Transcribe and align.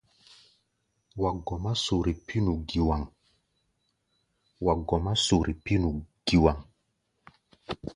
Wa 4.65 4.81
gɔmá 4.89 5.15
sore 5.25 5.55
pínu 5.65 5.99
giwaŋ. 6.27 6.59